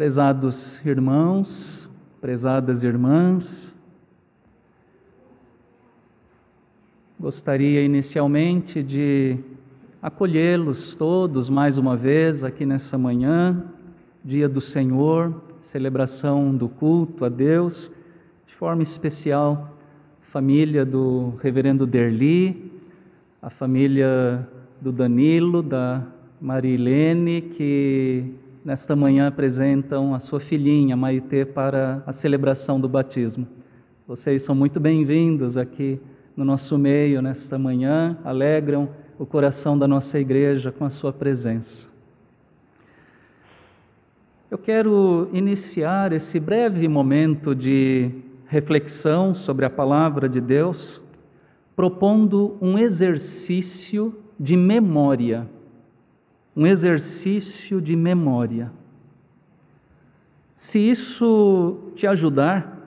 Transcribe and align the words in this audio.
Prezados 0.00 0.80
irmãos, 0.86 1.86
prezadas 2.22 2.82
irmãs, 2.82 3.70
gostaria 7.20 7.82
inicialmente 7.82 8.82
de 8.82 9.36
acolhê-los 10.00 10.94
todos 10.94 11.50
mais 11.50 11.76
uma 11.76 11.98
vez 11.98 12.42
aqui 12.44 12.64
nessa 12.64 12.96
manhã, 12.96 13.62
dia 14.24 14.48
do 14.48 14.58
Senhor, 14.58 15.34
celebração 15.58 16.56
do 16.56 16.66
culto 16.66 17.26
a 17.26 17.28
Deus, 17.28 17.92
de 18.46 18.54
forma 18.54 18.82
especial, 18.82 19.76
família 20.22 20.82
do 20.82 21.34
reverendo 21.42 21.86
Derli, 21.86 22.72
a 23.42 23.50
família 23.50 24.48
do 24.80 24.92
Danilo, 24.92 25.62
da 25.62 26.02
Marilene, 26.40 27.42
que 27.42 28.39
nesta 28.64 28.94
manhã 28.94 29.26
apresentam 29.26 30.14
a 30.14 30.18
sua 30.18 30.38
filhinha, 30.38 30.96
Maitê, 30.96 31.44
para 31.44 32.02
a 32.06 32.12
celebração 32.12 32.80
do 32.80 32.88
batismo. 32.88 33.46
Vocês 34.06 34.42
são 34.42 34.54
muito 34.54 34.78
bem-vindos 34.78 35.56
aqui 35.56 36.00
no 36.36 36.44
nosso 36.44 36.78
meio 36.78 37.22
nesta 37.22 37.58
manhã, 37.58 38.18
alegram 38.24 38.88
o 39.18 39.26
coração 39.26 39.78
da 39.78 39.86
nossa 39.86 40.18
igreja 40.18 40.72
com 40.72 40.84
a 40.84 40.90
sua 40.90 41.12
presença. 41.12 41.88
Eu 44.50 44.58
quero 44.58 45.28
iniciar 45.32 46.12
esse 46.12 46.40
breve 46.40 46.88
momento 46.88 47.54
de 47.54 48.10
reflexão 48.46 49.32
sobre 49.32 49.64
a 49.64 49.70
palavra 49.70 50.28
de 50.28 50.40
Deus, 50.40 51.02
propondo 51.76 52.58
um 52.60 52.76
exercício 52.76 54.14
de 54.38 54.56
memória. 54.56 55.46
Um 56.56 56.66
exercício 56.66 57.80
de 57.80 57.94
memória. 57.94 58.72
Se 60.54 60.78
isso 60.78 61.92
te 61.94 62.06
ajudar, 62.06 62.78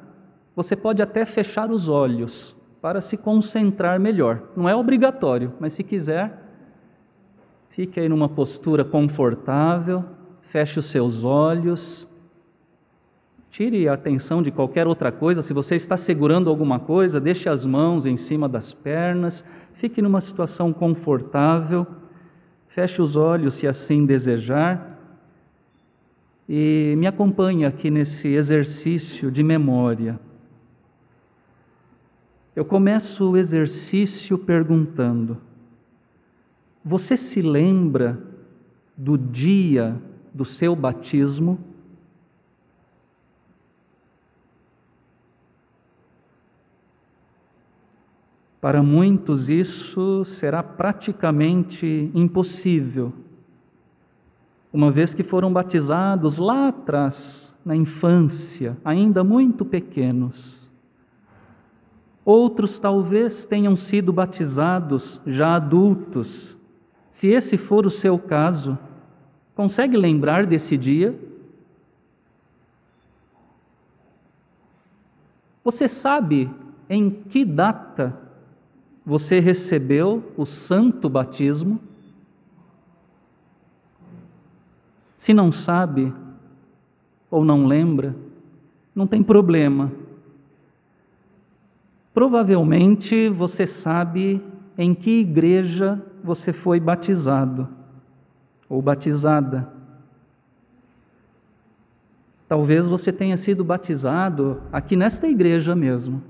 você 0.56 0.76
pode 0.76 1.02
até 1.02 1.26
fechar 1.26 1.72
os 1.72 1.90
olhos 1.90 2.56
para 2.82 3.02
se 3.02 3.18
concentrar 3.18 4.00
melhor. 4.00 4.44
Não 4.56 4.68
é 4.68 4.76
obrigatório, 4.76 5.54
mas 5.60 5.74
se 5.74 5.84
quiser, 5.84 6.38
fique 7.70 8.00
aí 8.00 8.08
numa 8.08 8.30
postura 8.30 8.84
confortável, 8.84 10.04
feche 10.42 10.78
os 10.78 10.86
seus 10.86 11.24
olhos, 11.24 12.08
tire 13.50 13.88
a 13.88 13.94
atenção 13.94 14.42
de 14.44 14.52
qualquer 14.52 14.86
outra 14.86 15.12
coisa. 15.12 15.42
Se 15.42 15.54
você 15.54 15.76
está 15.76 15.96
segurando 15.96 16.50
alguma 16.50 16.80
coisa, 16.80 17.20
deixe 17.20 17.48
as 17.48 17.66
mãos 17.66 18.06
em 18.06 18.18
cima 18.18 18.50
das 18.50 18.74
pernas, 18.74 19.46
fique 19.74 20.02
numa 20.02 20.22
situação 20.22 20.74
confortável, 20.74 21.88
feche 22.74 23.04
os 23.04 23.16
olhos 23.16 23.54
se 23.56 23.68
assim 23.68 24.04
desejar. 24.04 25.00
E 26.50 26.96
me 26.98 27.06
acompanhe 27.06 27.66
aqui 27.66 27.92
nesse 27.92 28.30
exercício 28.30 29.32
de 29.32 29.44
memória. 29.44 30.20
Eu 32.56 32.66
começo 32.66 33.32
o 33.32 33.38
exercício 33.38 34.38
perguntando: 34.38 35.38
Você 36.84 37.16
se 37.16 37.42
lembra 37.42 38.20
do 38.98 39.18
dia 39.18 39.96
do 40.34 40.44
seu 40.44 40.76
batismo? 40.76 41.60
Para 48.64 48.82
muitos 48.82 49.50
isso 49.50 50.24
será 50.24 50.64
praticamente 50.64 52.10
impossível, 52.16 53.12
uma 54.72 54.90
vez 54.90 55.14
que 55.14 55.22
foram 55.22 55.52
batizados 55.52 56.38
lá 56.38 56.70
atrás, 56.70 57.54
na 57.66 57.76
infância, 57.76 58.78
ainda 58.86 59.22
muito 59.22 59.66
pequenos. 59.66 60.66
Outros 62.24 62.80
talvez 62.80 63.44
tenham 63.44 63.76
sido 63.76 64.14
batizados 64.14 65.20
já 65.28 65.56
adultos. 65.56 66.58
Se 67.12 67.28
esse 67.28 67.58
for 67.58 67.86
o 67.86 67.92
seu 67.92 68.18
caso, 68.18 68.80
consegue 69.54 69.98
lembrar 69.98 70.46
desse 70.46 70.78
dia? 70.78 71.20
Você 75.66 75.86
sabe 75.86 76.50
em 76.90 77.10
que 77.12 77.44
data 77.44 78.24
você 79.06 79.40
recebeu 79.40 80.32
o 80.38 80.46
santo 80.46 81.10
batismo? 81.10 81.80
Se 85.18 85.34
não 85.34 85.52
sabe 85.52 86.14
ou 87.30 87.44
não 87.46 87.66
lembra, 87.66 88.16
não 88.96 89.08
tem 89.08 89.24
problema 89.24 89.92
Provavelmente 92.14 93.28
você 93.28 93.66
sabe 93.66 94.42
em 94.78 94.94
que 94.94 95.22
igreja 95.22 96.00
você 96.24 96.54
foi 96.54 96.80
batizado 96.80 97.68
ou 98.70 98.82
batizada. 98.82 99.68
Talvez 102.48 102.88
você 102.88 103.12
tenha 103.12 103.36
sido 103.36 103.64
batizado 103.64 104.62
aqui 104.72 104.96
nesta 104.96 105.28
igreja 105.28 105.76
mesmo. 105.76 106.22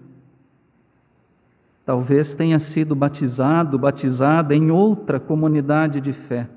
Talvez 1.86 2.34
tenha 2.34 2.60
sido 2.60 2.96
batizado, 2.96 3.78
batizada 3.78 4.56
em 4.56 4.72
outra 4.72 5.20
comunidade 5.20 6.00
de 6.00 6.14
fé. 6.14 6.48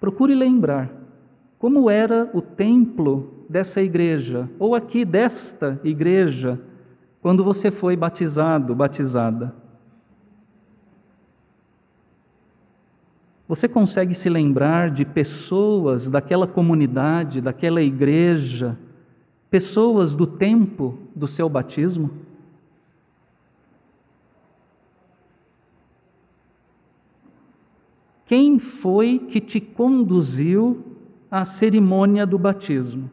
Procure 0.00 0.34
lembrar 0.34 0.90
como 1.58 1.90
era 1.90 2.30
o 2.32 2.40
templo 2.40 3.44
dessa 3.48 3.82
igreja, 3.82 4.48
ou 4.58 4.74
aqui 4.74 5.04
desta 5.04 5.80
igreja 5.84 6.60
quando 7.20 7.42
você 7.42 7.70
foi 7.70 7.96
batizado, 7.96 8.74
batizada. 8.74 9.54
Você 13.48 13.68
consegue 13.68 14.14
se 14.14 14.28
lembrar 14.28 14.90
de 14.90 15.04
pessoas 15.04 16.08
daquela 16.08 16.46
comunidade, 16.46 17.40
daquela 17.40 17.80
igreja, 17.80 18.76
pessoas 19.48 20.14
do 20.14 20.26
tempo 20.26 20.98
do 21.14 21.28
seu 21.28 21.48
batismo? 21.48 22.25
Quem 28.26 28.58
foi 28.58 29.18
que 29.18 29.40
te 29.40 29.60
conduziu 29.60 30.84
à 31.30 31.44
cerimônia 31.44 32.26
do 32.26 32.38
batismo? 32.38 33.10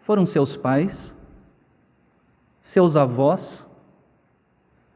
Foram 0.00 0.24
seus 0.24 0.56
pais? 0.56 1.14
seus 2.68 2.98
avós, 2.98 3.66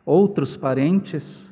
outros 0.04 0.58
parentes? 0.58 1.50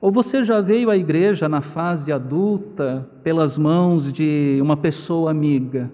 Ou 0.00 0.10
você 0.10 0.42
já 0.42 0.62
veio 0.62 0.88
à 0.88 0.96
igreja 0.96 1.50
na 1.50 1.60
fase 1.60 2.10
adulta 2.10 3.06
pelas 3.22 3.58
mãos 3.58 4.10
de 4.10 4.58
uma 4.62 4.78
pessoa 4.78 5.30
amiga? 5.30 5.92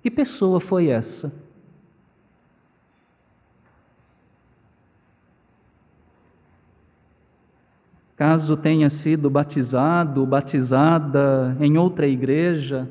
Que 0.00 0.08
pessoa 0.08 0.60
foi 0.60 0.86
essa? 0.86 1.32
Caso 8.22 8.56
tenha 8.56 8.88
sido 8.88 9.28
batizado, 9.28 10.24
batizada 10.24 11.56
em 11.58 11.76
outra 11.76 12.06
igreja, 12.06 12.88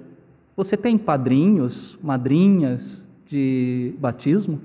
você 0.57 0.75
tem 0.75 0.97
padrinhos, 0.97 1.97
madrinhas 2.03 3.07
de 3.27 3.95
batismo? 3.97 4.59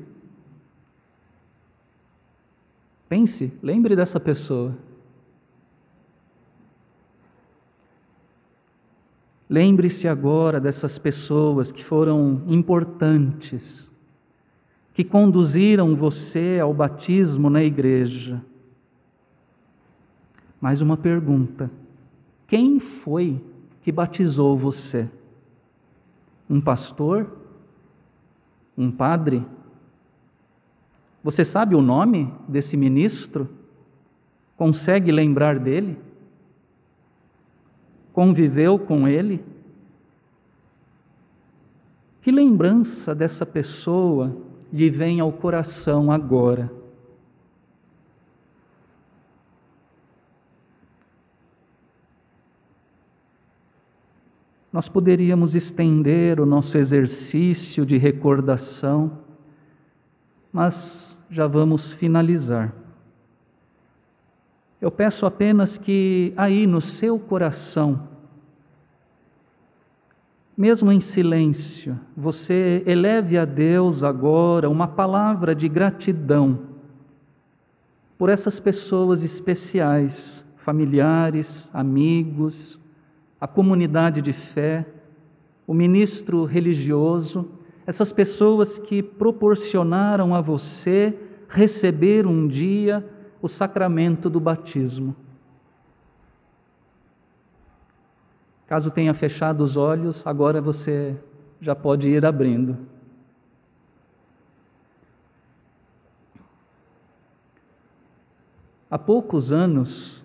Pense, 3.09 3.53
lembre 3.63 3.95
dessa 3.95 4.19
pessoa. 4.19 4.77
Lembre-se 9.49 10.09
agora 10.09 10.59
dessas 10.59 10.99
pessoas 10.99 11.71
que 11.71 11.85
foram 11.85 12.43
importantes, 12.49 13.89
que 14.93 15.05
conduziram 15.05 15.95
você 15.95 16.59
ao 16.61 16.75
batismo 16.75 17.49
na 17.49 17.63
igreja. 17.63 18.43
Mais 20.61 20.81
uma 20.81 20.97
pergunta: 20.97 21.71
quem 22.47 22.81
foi 22.81 23.43
que 23.83 23.93
batizou 23.93 24.57
você? 24.57 25.09
Um 26.49 26.61
pastor? 26.61 27.31
Um 28.77 28.91
padre? 28.91 29.45
Você 31.23 31.45
sabe 31.45 31.75
o 31.75 31.83
nome 31.83 32.33
desse 32.47 32.77
ministro? 32.77 33.49
Consegue 34.57 35.11
lembrar 35.11 35.59
dele? 35.59 35.99
Conviveu 38.13 38.79
com 38.79 39.07
ele? 39.07 39.45
Que 42.23 42.31
lembrança 42.31 43.15
dessa 43.15 43.45
pessoa 43.45 44.37
lhe 44.73 44.89
vem 44.89 45.21
ao 45.21 45.31
coração 45.31 46.11
agora? 46.11 46.73
Nós 54.77 54.91
poderíamos 54.91 55.55
estender 55.55 56.39
o 56.39 56.45
nosso 56.45 56.77
exercício 56.77 57.87
de 57.87 57.97
recordação, 57.97 59.11
mas 60.53 61.19
já 61.31 61.47
vamos 61.47 61.93
finalizar. 61.93 62.75
Eu 64.79 64.91
peço 64.91 65.25
apenas 65.25 65.79
que 65.79 66.35
aí 66.37 66.67
no 66.67 66.83
seu 66.83 67.19
coração, 67.19 68.07
mesmo 70.55 70.93
em 70.93 71.01
silêncio, 71.01 71.99
você 72.15 72.83
eleve 72.85 73.39
a 73.39 73.47
Deus 73.47 74.05
agora 74.05 74.69
uma 74.69 74.87
palavra 74.87 75.55
de 75.55 75.71
gratidão 75.71 76.59
por 78.19 78.29
essas 78.29 78.61
pessoas 78.61 79.23
especiais, 79.23 80.45
familiares, 80.59 81.71
amigos, 81.73 82.79
a 83.41 83.47
comunidade 83.47 84.23
de 84.23 84.33
fé, 84.33 84.87
o 85.67 85.75
ministro 85.75 86.45
religioso, 86.45 87.51
essas 87.87 88.11
pessoas 88.13 88.79
que 88.79 89.03
proporcionaram 89.03 90.35
a 90.35 90.41
você 90.41 91.17
receber 91.49 92.27
um 92.27 92.49
dia 92.49 93.05
o 93.41 93.49
sacramento 93.49 94.29
do 94.29 94.41
batismo. 94.41 95.15
Caso 98.67 98.91
tenha 98.91 99.15
fechado 99.15 99.63
os 99.63 99.77
olhos, 99.77 100.27
agora 100.27 100.61
você 100.61 101.17
já 101.61 101.75
pode 101.75 102.09
ir 102.09 102.27
abrindo. 102.27 102.77
Há 108.91 108.99
poucos 108.99 109.53
anos, 109.53 110.25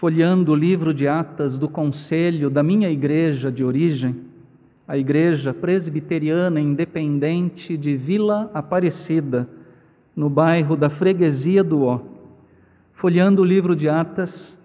folheando 0.00 0.52
o 0.52 0.54
livro 0.54 0.94
de 0.94 1.06
atas 1.06 1.58
do 1.58 1.68
conselho 1.68 2.48
da 2.48 2.62
minha 2.62 2.88
igreja 2.88 3.52
de 3.52 3.62
origem, 3.62 4.16
a 4.88 4.96
Igreja 4.96 5.52
Presbiteriana 5.52 6.58
Independente 6.58 7.76
de 7.76 7.98
Vila 7.98 8.50
Aparecida, 8.54 9.46
no 10.16 10.30
bairro 10.30 10.74
da 10.74 10.88
Freguesia 10.88 11.62
do 11.62 11.82
Ó, 11.82 12.00
folheando 12.94 13.42
o 13.42 13.44
livro 13.44 13.76
de 13.76 13.90
atas, 13.90 14.58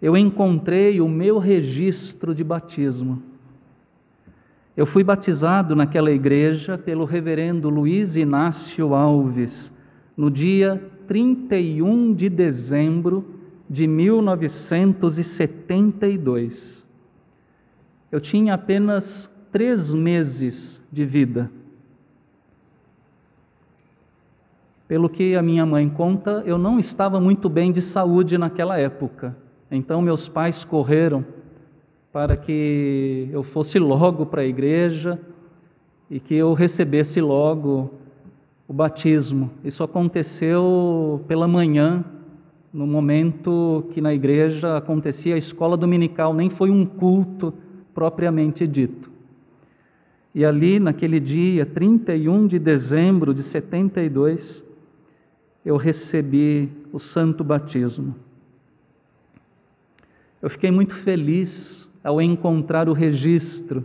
eu 0.00 0.16
encontrei 0.16 1.00
o 1.00 1.08
meu 1.08 1.40
registro 1.40 2.32
de 2.32 2.44
batismo. 2.44 3.20
Eu 4.76 4.86
fui 4.86 5.02
batizado 5.02 5.74
naquela 5.74 6.12
igreja 6.12 6.78
pelo 6.78 7.04
reverendo 7.04 7.68
Luiz 7.68 8.14
Inácio 8.14 8.94
Alves, 8.94 9.72
no 10.16 10.30
dia 10.30 10.80
31 11.08 12.14
de 12.14 12.28
dezembro 12.28 13.42
de 13.68 13.86
1972. 13.86 16.86
Eu 18.10 18.20
tinha 18.20 18.54
apenas 18.54 19.30
três 19.50 19.94
meses 19.94 20.82
de 20.90 21.04
vida. 21.04 21.50
Pelo 24.86 25.08
que 25.08 25.34
a 25.34 25.42
minha 25.42 25.64
mãe 25.64 25.88
conta, 25.88 26.42
eu 26.44 26.58
não 26.58 26.78
estava 26.78 27.18
muito 27.20 27.48
bem 27.48 27.72
de 27.72 27.80
saúde 27.80 28.36
naquela 28.36 28.78
época. 28.78 29.36
Então 29.70 30.02
meus 30.02 30.28
pais 30.28 30.64
correram 30.64 31.24
para 32.12 32.36
que 32.36 33.28
eu 33.32 33.42
fosse 33.42 33.78
logo 33.78 34.26
para 34.26 34.42
a 34.42 34.46
igreja 34.46 35.18
e 36.08 36.20
que 36.20 36.34
eu 36.34 36.52
recebesse 36.52 37.20
logo 37.20 37.90
o 38.68 38.72
batismo. 38.72 39.50
Isso 39.64 39.82
aconteceu 39.82 41.24
pela 41.26 41.48
manhã, 41.48 42.04
no 42.74 42.88
momento 42.88 43.86
que 43.92 44.00
na 44.00 44.12
igreja 44.12 44.76
acontecia 44.76 45.36
a 45.36 45.38
escola 45.38 45.76
dominical, 45.76 46.34
nem 46.34 46.50
foi 46.50 46.70
um 46.70 46.84
culto 46.84 47.54
propriamente 47.94 48.66
dito. 48.66 49.08
E 50.34 50.44
ali, 50.44 50.80
naquele 50.80 51.20
dia, 51.20 51.64
31 51.64 52.48
de 52.48 52.58
dezembro 52.58 53.32
de 53.32 53.44
72, 53.44 54.64
eu 55.64 55.76
recebi 55.76 56.68
o 56.92 56.98
santo 56.98 57.44
batismo. 57.44 58.16
Eu 60.42 60.50
fiquei 60.50 60.72
muito 60.72 60.96
feliz 60.96 61.88
ao 62.02 62.20
encontrar 62.20 62.88
o 62.88 62.92
registro 62.92 63.84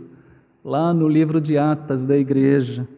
lá 0.64 0.92
no 0.92 1.08
livro 1.08 1.40
de 1.40 1.56
atas 1.56 2.04
da 2.04 2.18
igreja. 2.18 2.88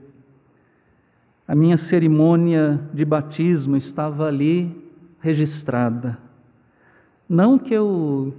A 1.46 1.54
minha 1.54 1.76
cerimônia 1.76 2.80
de 2.94 3.04
batismo 3.04 3.76
estava 3.76 4.26
ali 4.26 4.81
registrada. 5.22 6.18
Não 7.28 7.58
que 7.58 7.72
eu, 7.72 8.34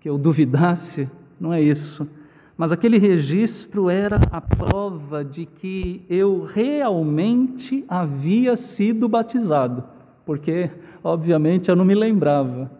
que 0.00 0.08
eu 0.08 0.16
duvidasse, 0.16 1.10
não 1.38 1.52
é 1.52 1.60
isso, 1.60 2.08
mas 2.56 2.70
aquele 2.70 2.96
registro 2.96 3.90
era 3.90 4.20
a 4.30 4.40
prova 4.40 5.24
de 5.24 5.44
que 5.44 6.04
eu 6.08 6.44
realmente 6.44 7.84
havia 7.88 8.56
sido 8.56 9.08
batizado, 9.08 9.82
porque, 10.24 10.70
obviamente, 11.02 11.68
eu 11.68 11.76
não 11.76 11.84
me 11.84 11.94
lembrava. 11.94 12.70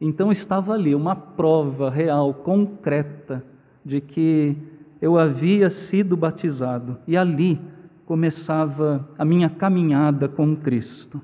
Então 0.00 0.32
estava 0.32 0.72
ali 0.72 0.94
uma 0.94 1.14
prova 1.14 1.90
real, 1.90 2.32
concreta, 2.32 3.44
de 3.84 4.00
que 4.00 4.56
eu 5.00 5.18
havia 5.18 5.68
sido 5.68 6.16
batizado. 6.16 6.96
E 7.06 7.16
ali 7.16 7.60
começava 8.06 9.08
a 9.18 9.24
minha 9.24 9.50
caminhada 9.50 10.28
com 10.28 10.56
Cristo. 10.56 11.20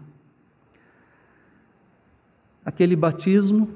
Aquele 2.68 2.94
batismo, 2.94 3.70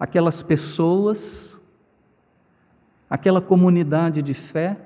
aquelas 0.00 0.42
pessoas, 0.42 1.60
aquela 3.10 3.42
comunidade 3.42 4.22
de 4.22 4.32
fé, 4.32 4.80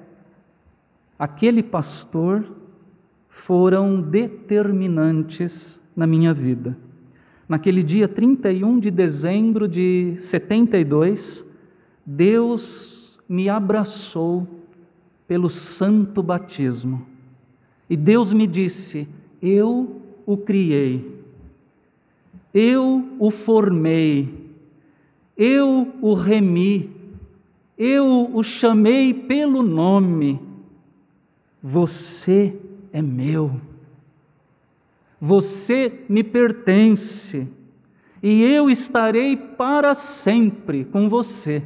aquele 1.17 1.63
pastor 1.63 2.45
foram 3.29 4.01
determinantes 4.01 5.81
na 5.95 6.07
minha 6.07 6.35
vida 6.35 6.77
naquele 7.53 7.83
dia 7.83 8.09
31 8.09 8.79
de 8.79 8.91
dezembro 8.91 9.69
de 9.69 10.15
72, 10.17 11.45
Deus 12.07 13.21
me 13.29 13.47
abraçou 13.47 14.49
pelo 15.29 15.51
santo 15.51 16.23
batismo. 16.23 17.07
E 17.91 17.95
Deus 17.95 18.33
me 18.33 18.47
disse: 18.47 19.07
Eu 19.43 20.01
o 20.25 20.35
criei, 20.35 21.22
eu 22.55 23.17
o 23.19 23.31
formei, 23.31 24.29
eu 25.37 25.95
o 26.01 26.15
remi, 26.15 26.91
eu 27.77 28.31
o 28.33 28.43
chamei 28.43 29.15
pelo 29.15 29.63
nome. 29.63 30.41
Você 31.63 32.57
é 32.93 33.01
meu. 33.01 33.61
Você 35.21 36.05
me 36.09 36.23
pertence 36.23 37.49
e 38.23 38.43
eu 38.43 38.69
estarei 38.69 39.37
para 39.37 39.95
sempre 39.95 40.85
com 40.85 41.09
você. 41.09 41.63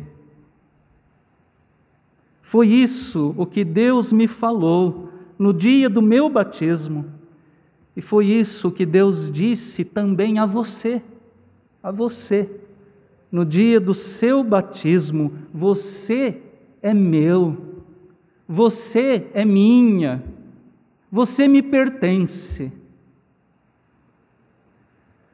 Foi 2.43 2.69
isso 2.69 3.35
o 3.37 3.45
que 3.45 3.65
Deus 3.65 4.13
me 4.13 4.29
falou 4.29 5.11
no 5.39 5.53
dia 5.53 5.91
do 5.91 6.01
meu 6.01 6.31
batismo, 6.31 7.05
e 7.97 8.03
foi 8.03 8.27
isso 8.27 8.71
que 8.71 8.85
Deus 8.85 9.31
disse 9.31 9.83
também 9.83 10.39
a 10.39 10.45
você, 10.45 11.01
a 11.83 11.91
você, 11.91 12.49
no 13.33 13.43
dia 13.43 13.81
do 13.81 13.95
seu 13.95 14.45
batismo: 14.45 15.33
você 15.53 16.43
é 16.83 16.93
meu, 16.93 17.57
você 18.47 19.27
é 19.33 19.47
minha, 19.47 20.23
você 21.11 21.49
me 21.49 21.63
pertence. 21.63 22.71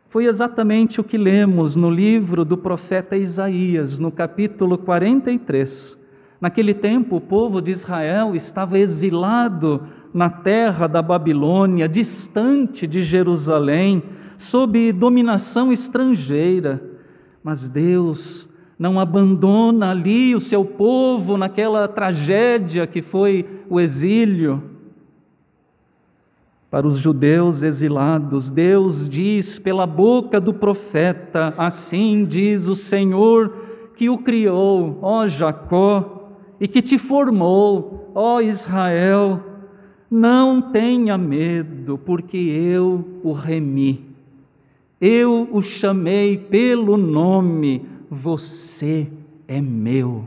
Foi 0.09 0.27
exatamente 0.27 1.01
o 1.01 1.05
que 1.05 1.17
lemos 1.17 1.75
no 1.75 1.91
livro 1.91 2.45
do 2.45 2.57
profeta 2.57 3.17
Isaías, 3.17 3.99
no 3.99 4.13
capítulo 4.13 4.79
43. 4.79 5.99
Naquele 6.39 6.75
tempo, 6.75 7.17
o 7.17 7.21
povo 7.21 7.63
de 7.63 7.71
Israel 7.71 8.35
estava 8.37 8.79
exilado 8.79 9.89
na 10.13 10.29
terra 10.29 10.87
da 10.87 11.01
Babilônia, 11.01 11.89
distante 11.89 12.87
de 12.87 13.03
Jerusalém, 13.03 14.03
sob 14.37 14.93
dominação 14.93 15.73
estrangeira. 15.73 16.83
Mas 17.43 17.69
Deus 17.69 18.49
não 18.79 18.99
abandona 18.99 19.91
ali 19.91 20.35
o 20.35 20.41
seu 20.41 20.65
povo 20.65 21.37
naquela 21.37 21.89
tragédia 21.89 22.87
que 22.87 23.01
foi 23.01 23.47
o 23.69 23.81
exílio 23.81 24.73
para 26.73 26.89
os 26.89 26.97
judeus 26.97 27.63
exilados, 27.63 28.49
Deus 28.49 29.07
diz 29.07 29.59
pela 29.59 29.87
boca 29.87 30.41
do 30.41 30.55
profeta: 30.55 31.53
Assim 31.59 32.25
diz 32.25 32.67
o 32.67 32.75
Senhor 32.75 33.55
que 33.95 34.09
o 34.09 34.17
criou, 34.17 34.99
ó 35.03 35.27
Jacó, 35.27 36.31
e 36.59 36.67
que 36.67 36.81
te 36.81 36.97
formou, 36.97 38.11
ó 38.15 38.41
Israel. 38.41 39.52
Não 40.15 40.61
tenha 40.61 41.17
medo, 41.17 41.97
porque 41.97 42.37
eu 42.37 43.03
o 43.25 43.33
remi. 43.33 44.05
Eu 45.01 45.49
o 45.51 45.63
chamei 45.63 46.37
pelo 46.37 46.99
nome, 46.99 47.87
você 48.11 49.09
é 49.49 49.59
meu. 49.59 50.27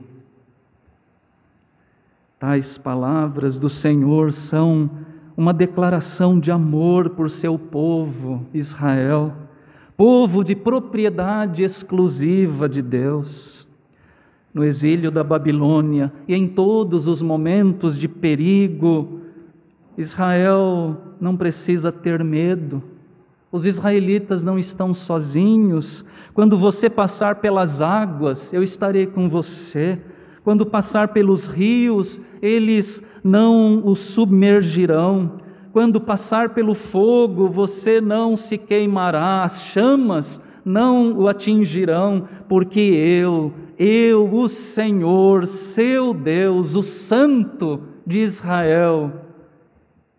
Tais 2.40 2.80
palavras 2.80 3.60
do 3.60 3.70
Senhor 3.70 4.34
são 4.34 4.90
uma 5.38 5.54
declaração 5.54 6.40
de 6.40 6.50
amor 6.50 7.12
por 7.12 7.30
seu 7.30 7.60
povo, 7.60 8.44
Israel, 8.56 9.34
povo 9.96 10.44
de 10.44 10.56
propriedade 10.56 11.64
exclusiva 11.64 12.68
de 12.68 12.82
Deus. 12.82 13.68
No 14.52 14.64
exílio 14.64 15.12
da 15.12 15.24
Babilônia 15.24 16.12
e 16.28 16.34
em 16.34 16.48
todos 16.48 17.08
os 17.08 17.22
momentos 17.22 18.00
de 18.00 18.08
perigo, 18.08 19.22
Israel 19.98 20.98
não 21.20 21.36
precisa 21.38 21.92
ter 21.92 22.24
medo. 22.24 22.84
Os 23.52 23.66
israelitas 23.66 24.44
não 24.44 24.60
estão 24.60 24.94
sozinhos. 24.94 26.04
Quando 26.34 26.58
você 26.58 26.90
passar 26.90 27.36
pelas 27.36 27.82
águas, 27.82 28.52
eu 28.52 28.62
estarei 28.62 29.06
com 29.08 29.30
você. 29.30 30.00
Quando 30.44 30.66
passar 30.66 31.10
pelos 31.10 31.48
rios, 31.48 32.22
eles 32.42 33.02
não 33.24 33.82
o 33.86 33.96
submergirão. 33.96 35.34
Quando 35.72 36.00
passar 36.00 36.50
pelo 36.50 36.74
fogo, 36.74 37.48
você 37.50 38.00
não 38.00 38.38
se 38.38 38.58
queimará, 38.58 39.44
as 39.44 39.64
chamas 39.64 40.42
não 40.66 41.14
o 41.14 41.28
atingirão, 41.28 42.28
porque 42.50 42.80
eu, 42.80 43.54
eu, 43.78 44.34
o 44.34 44.50
Senhor, 44.50 45.46
seu 45.46 46.12
Deus, 46.14 46.76
o 46.76 46.82
Santo 46.82 47.82
de 48.06 48.20
Israel, 48.20 49.12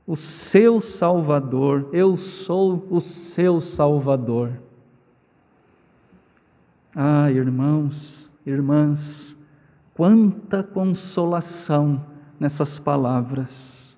o 0.06 0.14
seu 0.14 0.80
Salvador, 0.80 1.88
eu 1.92 2.16
sou 2.16 2.86
o 2.88 3.00
seu 3.00 3.60
Salvador. 3.60 4.52
Ah, 6.94 7.30
irmãos, 7.30 8.32
irmãs, 8.46 9.36
quanta 9.92 10.62
consolação 10.62 12.00
nessas 12.38 12.78
palavras. 12.78 13.96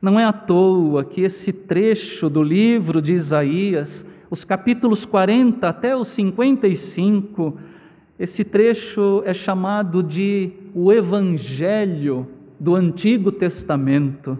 Não 0.00 0.18
é 0.18 0.24
à 0.24 0.32
toa 0.32 1.04
que 1.04 1.20
esse 1.20 1.52
trecho 1.52 2.30
do 2.30 2.42
livro 2.42 3.02
de 3.02 3.12
Isaías, 3.12 4.06
os 4.30 4.44
capítulos 4.44 5.04
40 5.04 5.68
até 5.68 5.94
os 5.94 6.08
55, 6.08 7.58
esse 8.18 8.44
trecho 8.44 9.22
é 9.26 9.34
chamado 9.34 10.02
de 10.02 10.52
o 10.74 10.90
Evangelho 10.90 12.26
do 12.58 12.74
Antigo 12.74 13.30
Testamento. 13.30 14.38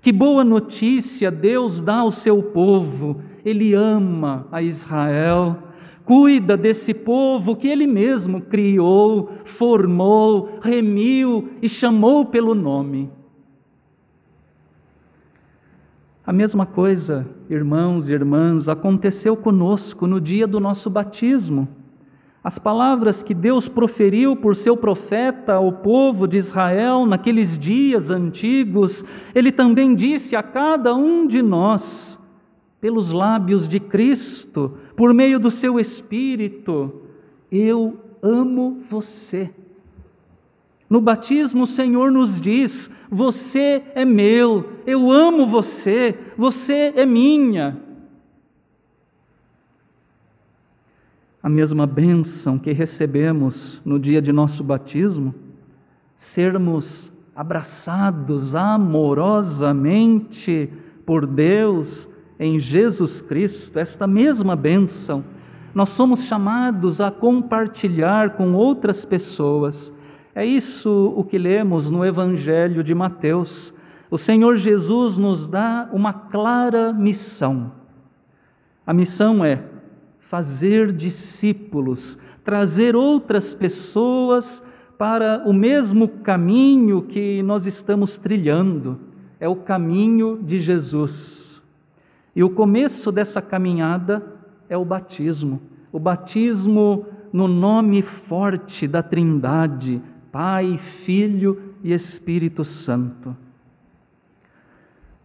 Que 0.00 0.12
boa 0.12 0.42
notícia 0.44 1.30
Deus 1.30 1.82
dá 1.82 1.96
ao 1.96 2.10
seu 2.10 2.42
povo, 2.42 3.20
Ele 3.44 3.74
ama 3.74 4.46
a 4.50 4.62
Israel 4.62 5.70
cuida 6.10 6.56
desse 6.56 6.92
povo 6.92 7.54
que 7.54 7.68
ele 7.68 7.86
mesmo 7.86 8.40
criou, 8.40 9.30
formou, 9.44 10.58
remiu 10.60 11.50
e 11.62 11.68
chamou 11.68 12.26
pelo 12.26 12.52
nome. 12.52 13.08
A 16.26 16.32
mesma 16.32 16.66
coisa, 16.66 17.28
irmãos 17.48 18.08
e 18.08 18.12
irmãs, 18.12 18.68
aconteceu 18.68 19.36
conosco 19.36 20.04
no 20.04 20.20
dia 20.20 20.48
do 20.48 20.58
nosso 20.58 20.90
batismo. 20.90 21.68
As 22.42 22.58
palavras 22.58 23.22
que 23.22 23.34
Deus 23.34 23.68
proferiu 23.68 24.34
por 24.34 24.56
seu 24.56 24.74
profeta 24.76 25.54
ao 25.54 25.72
povo 25.72 26.26
de 26.26 26.38
Israel 26.38 27.04
naqueles 27.04 27.58
dias 27.58 28.10
antigos, 28.10 29.04
ele 29.34 29.52
também 29.52 29.94
disse 29.94 30.34
a 30.34 30.42
cada 30.42 30.94
um 30.94 31.26
de 31.26 31.42
nós 31.42 32.18
pelos 32.80 33.12
lábios 33.12 33.68
de 33.68 33.78
Cristo, 33.78 34.78
por 34.96 35.12
meio 35.12 35.38
do 35.38 35.50
seu 35.50 35.78
Espírito, 35.78 37.02
eu 37.52 37.98
amo 38.22 38.82
você. 38.88 39.50
No 40.88 41.00
batismo, 41.00 41.64
o 41.64 41.66
Senhor 41.66 42.10
nos 42.10 42.40
diz: 42.40 42.90
Você 43.10 43.82
é 43.94 44.04
meu, 44.04 44.70
eu 44.86 45.10
amo 45.10 45.46
você, 45.46 46.18
você 46.38 46.92
é 46.96 47.04
minha. 47.04 47.89
A 51.42 51.48
mesma 51.48 51.86
bênção 51.86 52.58
que 52.58 52.72
recebemos 52.72 53.80
no 53.84 53.98
dia 53.98 54.20
de 54.20 54.32
nosso 54.32 54.62
batismo, 54.62 55.34
sermos 56.14 57.10
abraçados 57.34 58.54
amorosamente 58.54 60.70
por 61.06 61.26
Deus 61.26 62.10
em 62.38 62.58
Jesus 62.58 63.22
Cristo, 63.22 63.78
esta 63.78 64.06
mesma 64.06 64.54
bênção, 64.54 65.24
nós 65.74 65.90
somos 65.90 66.24
chamados 66.24 67.00
a 67.00 67.10
compartilhar 67.10 68.30
com 68.30 68.54
outras 68.54 69.04
pessoas. 69.04 69.92
É 70.34 70.44
isso 70.44 71.12
o 71.16 71.24
que 71.24 71.38
lemos 71.38 71.90
no 71.90 72.04
Evangelho 72.04 72.82
de 72.82 72.94
Mateus. 72.94 73.72
O 74.10 74.18
Senhor 74.18 74.56
Jesus 74.56 75.16
nos 75.16 75.46
dá 75.46 75.88
uma 75.92 76.12
clara 76.12 76.92
missão. 76.92 77.72
A 78.86 78.92
missão 78.92 79.44
é 79.44 79.62
fazer 80.30 80.92
discípulos, 80.92 82.16
trazer 82.44 82.94
outras 82.94 83.52
pessoas 83.52 84.62
para 84.96 85.42
o 85.44 85.52
mesmo 85.52 86.06
caminho 86.06 87.02
que 87.02 87.42
nós 87.42 87.66
estamos 87.66 88.16
trilhando. 88.16 88.96
É 89.40 89.48
o 89.48 89.56
caminho 89.56 90.38
de 90.40 90.60
Jesus. 90.60 91.60
E 92.34 92.44
o 92.44 92.50
começo 92.50 93.10
dessa 93.10 93.42
caminhada 93.42 94.24
é 94.68 94.76
o 94.76 94.84
batismo. 94.84 95.60
O 95.90 95.98
batismo 95.98 97.06
no 97.32 97.48
nome 97.48 98.00
forte 98.00 98.86
da 98.86 99.02
Trindade, 99.02 100.00
Pai, 100.30 100.78
Filho 100.78 101.60
e 101.82 101.92
Espírito 101.92 102.64
Santo. 102.64 103.36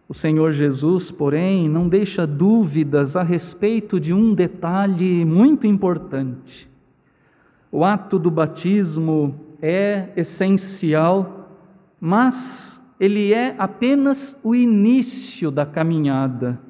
O 0.08 0.14
Senhor 0.14 0.52
Jesus, 0.52 1.10
porém, 1.10 1.68
não 1.68 1.88
deixa 1.88 2.26
dúvidas 2.26 3.16
a 3.16 3.22
respeito 3.22 3.98
de 3.98 4.14
um 4.14 4.34
detalhe 4.34 5.24
muito 5.24 5.66
importante. 5.66 6.68
O 7.72 7.84
ato 7.84 8.18
do 8.18 8.30
batismo 8.30 9.34
é 9.60 10.10
essencial, 10.16 11.50
mas 12.00 12.80
ele 13.00 13.32
é 13.32 13.56
apenas 13.58 14.38
o 14.44 14.54
início 14.54 15.50
da 15.50 15.66
caminhada. 15.66 16.60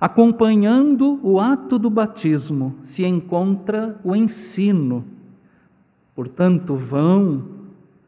Acompanhando 0.00 1.18
o 1.22 1.40
ato 1.40 1.78
do 1.78 1.90
batismo 1.90 2.76
se 2.82 3.04
encontra 3.04 3.98
o 4.04 4.14
ensino. 4.14 5.04
Portanto, 6.14 6.76
vão, 6.76 7.44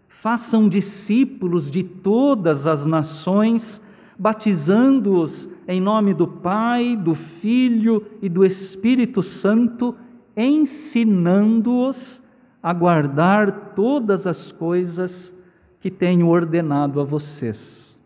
façam 0.08 0.68
discípulos 0.68 1.70
de 1.70 1.82
todas 1.82 2.66
as 2.66 2.86
nações, 2.86 3.82
batizando-os 4.20 5.48
em 5.66 5.80
nome 5.80 6.12
do 6.12 6.28
Pai, 6.28 6.94
do 6.94 7.14
Filho 7.14 8.04
e 8.20 8.28
do 8.28 8.44
Espírito 8.44 9.22
Santo, 9.22 9.96
ensinando-os 10.36 12.22
a 12.62 12.70
guardar 12.74 13.72
todas 13.74 14.26
as 14.26 14.52
coisas 14.52 15.34
que 15.80 15.90
tenho 15.90 16.28
ordenado 16.28 17.00
a 17.00 17.04
vocês. 17.04 17.98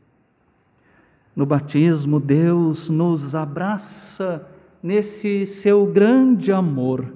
No 1.35 1.45
batismo, 1.45 2.21
Deus 2.21 2.89
nos 2.89 3.35
abraça 3.35 4.47
nesse 4.81 5.45
seu 5.45 5.85
grande 5.85 6.53
amor. 6.53 7.13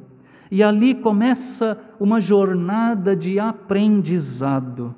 E 0.51 0.61
ali 0.61 0.97
começa 0.97 1.79
uma 2.01 2.21
jornada 2.21 3.15
de 3.15 3.39
aprendizado. 3.39 4.93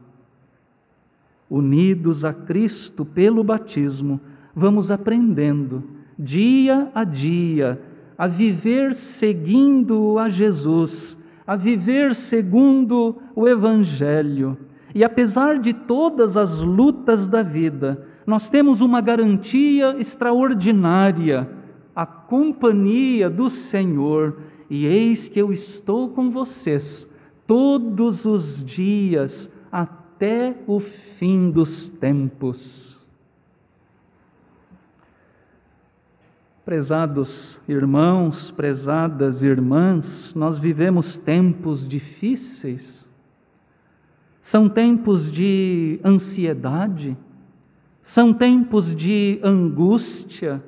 Unidos 1.51 2.25
a 2.25 2.33
Cristo 2.33 3.05
pelo 3.05 3.43
batismo, 3.43 4.21
vamos 4.55 4.93
aprendendo, 4.93 5.83
dia 6.17 6.89
a 6.95 7.03
dia, 7.03 7.83
a 8.17 8.29
viver 8.29 8.95
seguindo 8.95 10.17
a 10.17 10.29
Jesus, 10.29 11.19
a 11.45 11.57
viver 11.57 12.15
segundo 12.15 13.17
o 13.35 13.49
Evangelho. 13.49 14.57
E 14.95 15.03
apesar 15.03 15.59
de 15.59 15.73
todas 15.73 16.37
as 16.37 16.61
lutas 16.61 17.27
da 17.27 17.43
vida, 17.43 18.07
nós 18.25 18.49
temos 18.49 18.81
uma 18.81 19.01
garantia 19.01 19.97
extraordinária, 19.99 21.51
a 21.97 22.07
companhia 22.07 23.29
do 23.29 23.51
Senhor, 23.51 24.39
e 24.69 24.87
eis 24.87 25.29
que 25.29 25.41
eu 25.41 25.53
estou 25.53 26.11
com 26.11 26.31
vocês 26.31 27.11
todos 27.45 28.25
os 28.25 28.63
dias 28.63 29.51
até 29.73 30.00
o 30.67 30.81
fim 30.81 31.51
dos 31.51 31.89
tempos. 31.89 32.99
Prezados 36.65 37.59
irmãos, 37.67 38.51
prezadas 38.51 39.43
irmãs, 39.43 40.35
nós 40.35 40.59
vivemos 40.59 41.17
tempos 41.17 41.89
difíceis, 41.89 43.09
são 44.41 44.69
tempos 44.69 45.33
de 45.33 45.99
ansiedade, 46.05 47.17
são 48.03 48.33
tempos 48.33 48.95
de 48.95 49.41
angústia, 49.43 50.63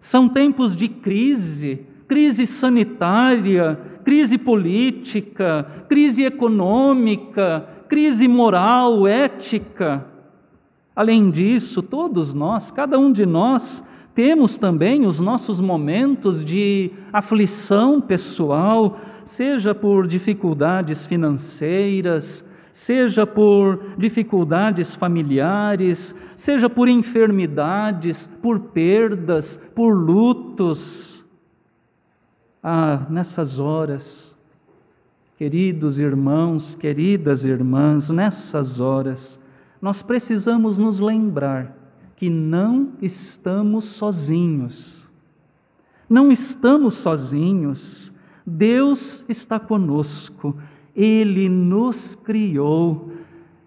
são 0.00 0.28
tempos 0.28 0.74
de 0.74 0.88
crise, 0.88 1.86
crise 2.08 2.46
sanitária, 2.46 3.78
crise 4.02 4.36
política, 4.38 5.84
crise 5.88 6.24
econômica, 6.24 7.68
crise 7.94 8.26
moral, 8.26 9.06
ética. 9.06 10.04
Além 10.96 11.30
disso, 11.30 11.80
todos 11.80 12.34
nós, 12.34 12.68
cada 12.68 12.98
um 12.98 13.12
de 13.12 13.24
nós, 13.24 13.86
temos 14.12 14.58
também 14.58 15.06
os 15.06 15.20
nossos 15.20 15.60
momentos 15.60 16.44
de 16.44 16.90
aflição 17.12 18.00
pessoal, 18.00 18.98
seja 19.24 19.72
por 19.72 20.08
dificuldades 20.08 21.06
financeiras, 21.06 22.44
seja 22.72 23.24
por 23.24 23.94
dificuldades 23.96 24.96
familiares, 24.96 26.16
seja 26.36 26.68
por 26.68 26.88
enfermidades, 26.88 28.28
por 28.42 28.58
perdas, 28.58 29.56
por 29.72 29.92
lutos. 29.94 31.24
Ah, 32.60 33.06
nessas 33.08 33.60
horas, 33.60 34.33
queridos 35.36 35.98
irmãos, 35.98 36.74
queridas 36.74 37.44
irmãs, 37.44 38.10
nessas 38.10 38.80
horas, 38.80 39.38
nós 39.80 40.02
precisamos 40.02 40.78
nos 40.78 40.98
lembrar 40.98 41.76
que 42.16 42.30
não 42.30 42.92
estamos 43.02 43.86
sozinhos. 43.86 45.08
Não 46.08 46.30
estamos 46.30 46.94
sozinhos. 46.94 48.12
Deus 48.46 49.24
está 49.28 49.58
conosco. 49.58 50.56
Ele 50.94 51.48
nos 51.48 52.14
criou 52.14 53.10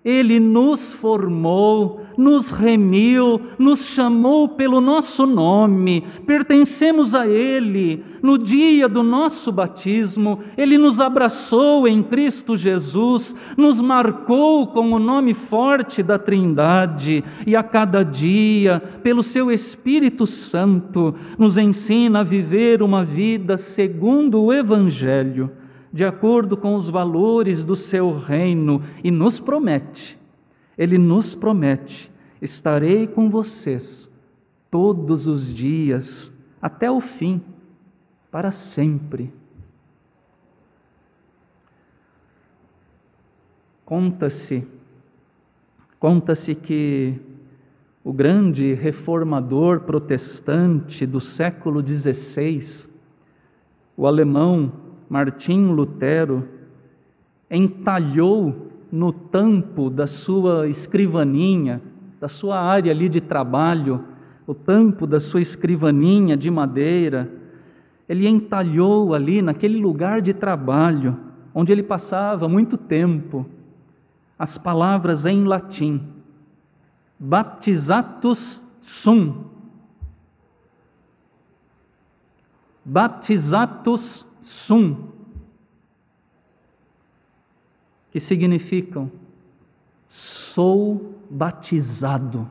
ele 0.08 0.40
nos 0.40 0.94
formou, 0.94 2.06
nos 2.18 2.50
remiu, 2.50 3.40
nos 3.60 3.86
chamou 3.86 4.50
pelo 4.50 4.82
nosso 4.82 5.26
nome, 5.26 6.04
pertencemos 6.26 7.14
a 7.14 7.28
Ele. 7.28 8.04
No 8.22 8.38
dia 8.38 8.90
do 8.90 9.04
nosso 9.04 9.52
batismo, 9.52 10.40
Ele 10.58 10.78
nos 10.78 11.00
abraçou 11.00 11.88
em 11.88 12.02
Cristo 12.02 12.58
Jesus, 12.58 13.36
nos 13.56 13.82
marcou 13.82 14.68
com 14.68 14.92
o 14.92 15.00
nome 15.00 15.34
forte 15.34 16.02
da 16.02 16.18
Trindade 16.18 17.24
e 17.46 17.56
a 17.56 17.62
cada 17.62 18.04
dia, 18.04 18.82
pelo 19.04 19.22
Seu 19.22 19.52
Espírito 19.52 20.26
Santo, 20.26 21.14
nos 21.38 21.58
ensina 21.58 22.22
a 22.22 22.24
viver 22.24 22.82
uma 22.82 23.06
vida 23.06 23.58
segundo 23.58 24.42
o 24.42 24.52
Evangelho 24.52 25.52
de 25.92 26.04
acordo 26.06 26.56
com 26.58 26.76
os 26.76 26.90
valores 26.90 27.64
do 27.64 27.76
seu 27.76 28.18
reino 28.18 28.84
e 29.04 29.10
nos 29.10 29.40
promete, 29.40 30.17
ele 30.78 30.98
nos 30.98 31.34
promete: 31.34 32.12
estarei 32.42 33.08
com 33.08 33.30
vocês 33.30 34.12
todos 34.70 35.28
os 35.28 35.54
dias 35.54 36.32
até 36.62 36.92
o 36.92 37.02
fim, 37.02 37.42
para 38.30 38.52
sempre. 38.52 39.34
Conta-se, 43.86 44.68
conta-se 45.98 46.54
que 46.54 47.18
o 48.04 48.12
grande 48.12 48.74
reformador 48.74 49.82
protestante 49.82 51.06
do 51.06 51.22
século 51.22 51.82
XVI, 51.86 52.90
o 53.96 54.06
alemão 54.06 54.74
Martim 55.10 55.68
Lutero 55.68 56.48
entalhou 57.50 58.68
no 58.92 59.12
tampo 59.12 59.90
da 59.90 60.08
sua 60.08 60.68
escrivaninha, 60.68 61.82
da 62.20 62.28
sua 62.28 62.60
área 62.60 62.92
ali 62.92 63.10
de 63.10 63.22
trabalho, 63.22 64.04
o 64.46 64.54
tampo 64.54 65.06
da 65.06 65.20
sua 65.20 65.42
escrivaninha 65.42 66.38
de 66.38 66.50
madeira, 66.50 67.30
ele 68.08 68.28
entalhou 68.28 69.14
ali 69.14 69.42
naquele 69.42 69.78
lugar 69.78 70.22
de 70.22 70.34
trabalho, 70.34 71.18
onde 71.54 71.72
ele 71.72 71.84
passava 71.84 72.48
muito 72.48 72.78
tempo, 72.78 73.46
as 74.40 74.58
palavras 74.58 75.26
em 75.26 75.44
latim: 75.44 76.02
Baptizatus 77.20 78.64
sum. 78.80 79.46
Baptizatus 82.86 84.26
sum, 84.42 85.10
que 88.18 88.20
significam 88.20 89.12
sou 90.08 91.14
batizado. 91.30 92.50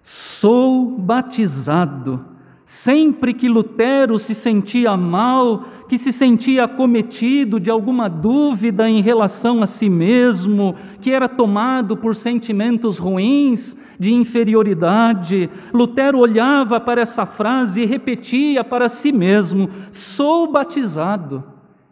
Sou 0.00 0.96
batizado. 0.98 2.24
Sempre 2.64 3.34
que 3.34 3.46
Lutero 3.46 4.18
se 4.18 4.34
sentia 4.34 4.96
mal, 4.96 5.66
que 5.86 5.98
se 5.98 6.12
sentia 6.12 6.64
acometido 6.64 7.60
de 7.60 7.70
alguma 7.70 8.08
dúvida 8.08 8.88
em 8.88 9.02
relação 9.02 9.62
a 9.62 9.66
si 9.66 9.90
mesmo, 9.90 10.74
que 11.02 11.10
era 11.10 11.28
tomado 11.28 11.94
por 11.94 12.16
sentimentos 12.16 12.96
ruins 12.96 13.76
de 14.00 14.14
inferioridade, 14.14 15.50
Lutero 15.74 16.20
olhava 16.20 16.80
para 16.80 17.02
essa 17.02 17.26
frase 17.26 17.82
e 17.82 17.86
repetia 17.86 18.64
para 18.64 18.88
si 18.88 19.12
mesmo: 19.12 19.68
Sou 19.90 20.50
batizado, 20.50 21.44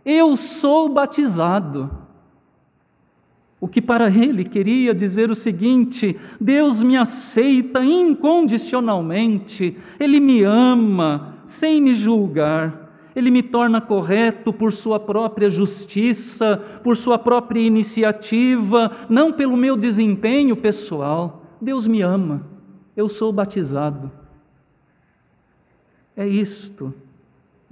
eu 0.05 0.37
sou 0.37 0.89
batizado. 0.89 1.91
O 3.61 3.69
que 3.69 3.81
para 3.81 4.11
ele 4.11 4.45
queria 4.45 4.95
dizer 4.95 5.31
o 5.31 5.35
seguinte: 5.35 6.19
Deus 6.41 6.83
me 6.83 6.97
aceita 6.97 7.85
incondicionalmente, 7.85 9.77
Ele 9.99 10.21
me 10.21 10.43
ama, 10.43 11.39
sem 11.47 11.81
me 11.81 11.95
julgar 11.95 12.85
ele 13.15 13.31
me 13.31 13.43
torna 13.43 13.81
correto 13.81 14.53
por 14.53 14.73
sua 14.73 14.99
própria 14.99 15.49
justiça, 15.49 16.57
por 16.83 16.97
sua 16.97 17.19
própria 17.19 17.61
iniciativa, 17.61 18.91
não 19.09 19.33
pelo 19.33 19.57
meu 19.57 19.77
desempenho 19.77 20.57
pessoal. 20.57 21.45
Deus 21.61 21.87
me 21.87 22.03
ama, 22.03 22.45
eu 22.97 23.09
sou 23.09 23.33
batizado. 23.33 24.11
É 26.17 26.27
isto, 26.27 26.93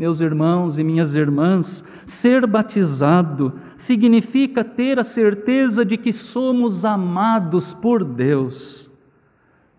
meus 0.03 0.21
irmãos 0.21 0.79
e 0.81 0.83
minhas 0.83 1.15
irmãs, 1.15 1.85
ser 2.05 2.45
batizado 2.45 3.53
significa 3.77 4.65
ter 4.65 4.99
a 4.99 5.05
certeza 5.05 5.85
de 5.85 5.97
que 5.97 6.13
somos 6.13 6.85
amados 6.85 7.73
por 7.73 8.03
Deus. 8.03 8.91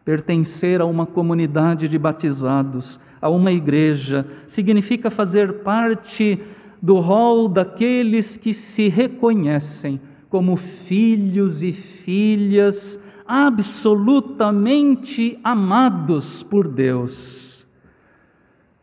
Pertencer 0.06 0.80
a 0.80 0.86
uma 0.86 1.06
comunidade 1.06 1.90
de 1.90 2.00
batizados 2.00 2.98
a 3.22 3.30
uma 3.30 3.52
igreja, 3.52 4.26
significa 4.48 5.12
fazer 5.12 5.56
parte 5.56 6.42
do 6.82 7.02
rol 7.02 7.50
daqueles 7.50 8.38
que 8.38 8.54
se 8.54 8.88
reconhecem 8.88 10.00
como 10.30 10.56
filhos 10.56 11.62
e 11.62 11.74
filhas 11.74 12.98
absolutamente 13.28 15.38
amados 15.44 16.42
por 16.44 16.70
Deus. 16.70 17.53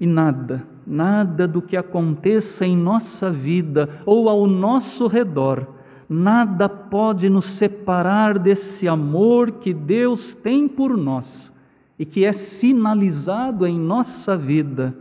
E 0.00 0.06
nada, 0.06 0.66
nada 0.86 1.46
do 1.46 1.60
que 1.60 1.76
aconteça 1.76 2.64
em 2.64 2.74
nossa 2.74 3.30
vida 3.30 4.00
ou 4.06 4.30
ao 4.30 4.46
nosso 4.46 5.06
redor, 5.06 5.68
nada 6.08 6.70
pode 6.70 7.28
nos 7.28 7.44
separar 7.44 8.38
desse 8.38 8.88
amor 8.88 9.52
que 9.52 9.74
Deus 9.74 10.32
tem 10.32 10.66
por 10.66 10.96
nós 10.96 11.54
e 11.98 12.06
que 12.06 12.24
é 12.24 12.32
sinalizado 12.32 13.66
em 13.66 13.78
nossa 13.78 14.38
vida 14.38 14.96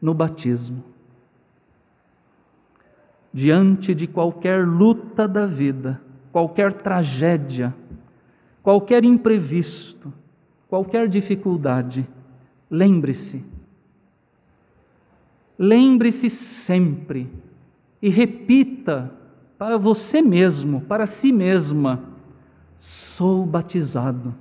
no 0.00 0.12
batismo. 0.12 0.84
Diante 3.32 3.94
de 3.94 4.06
qualquer 4.06 4.66
luta 4.66 5.26
da 5.26 5.46
vida, 5.46 5.98
qualquer 6.30 6.74
tragédia, 6.74 7.74
qualquer 8.62 9.02
imprevisto, 9.02 10.12
qualquer 10.68 11.08
dificuldade, 11.08 12.06
lembre-se. 12.70 13.42
Lembre-se 15.62 16.30
sempre 16.30 17.30
e 18.00 18.08
repita 18.08 19.12
para 19.58 19.76
você 19.76 20.22
mesmo, 20.22 20.80
para 20.80 21.06
si 21.06 21.30
mesma: 21.30 22.00
sou 22.78 23.44
batizado. 23.44 24.34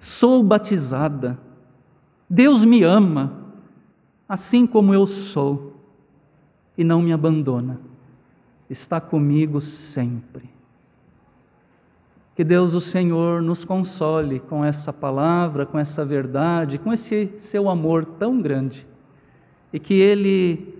Sou 0.00 0.42
batizada, 0.42 1.38
Deus 2.28 2.64
me 2.64 2.82
ama, 2.82 3.52
assim 4.26 4.66
como 4.66 4.94
eu 4.94 5.06
sou, 5.06 5.74
e 6.76 6.82
não 6.82 7.02
me 7.02 7.12
abandona, 7.12 7.78
está 8.68 8.98
comigo 8.98 9.60
sempre. 9.60 10.48
Que 12.34 12.42
Deus, 12.42 12.72
o 12.72 12.80
Senhor, 12.80 13.42
nos 13.42 13.62
console 13.62 14.40
com 14.40 14.64
essa 14.64 14.90
palavra, 14.90 15.66
com 15.66 15.78
essa 15.78 16.02
verdade, 16.02 16.78
com 16.78 16.90
esse 16.90 17.34
seu 17.36 17.68
amor 17.68 18.06
tão 18.06 18.40
grande, 18.40 18.86
e 19.72 19.78
que 19.78 19.94
Ele, 19.94 20.74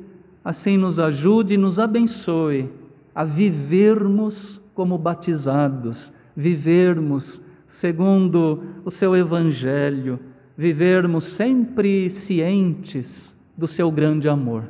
assim, 0.44 0.76
nos 0.76 0.98
ajude 0.98 1.54
e 1.54 1.58
nos 1.58 1.78
abençoe 1.78 2.70
a 3.14 3.24
vivermos 3.24 4.60
como 4.74 4.96
batizados, 4.96 6.12
vivermos 6.36 7.42
segundo 7.66 8.62
o 8.84 8.90
seu 8.90 9.16
evangelho, 9.16 10.18
vivermos 10.56 11.24
sempre 11.24 12.10
cientes 12.10 13.36
do 13.56 13.66
seu 13.66 13.90
grande 13.90 14.28
amor. 14.28 14.64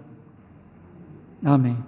Amém. 1.42 1.78